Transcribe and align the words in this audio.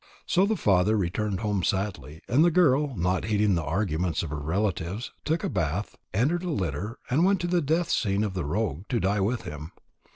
So 0.25 0.47
the 0.47 0.55
father 0.57 0.97
returned 0.97 1.41
home 1.41 1.61
sadly. 1.61 2.23
And 2.27 2.43
the 2.43 2.49
girl, 2.49 2.95
not 2.97 3.25
heeding 3.25 3.53
the 3.53 3.61
arguments 3.63 4.23
of 4.23 4.31
her 4.31 4.39
relatives, 4.39 5.13
took 5.25 5.43
a 5.43 5.47
bath, 5.49 5.95
entered 6.11 6.41
a 6.41 6.49
litter, 6.49 6.97
and 7.11 7.23
went 7.23 7.39
to 7.41 7.47
the 7.47 7.61
death 7.61 7.91
scene 7.91 8.23
of 8.23 8.33
the 8.33 8.43
rogue, 8.43 8.85
to 8.89 8.99
die 8.99 9.19
with 9.21 9.43
him. 9.43 9.73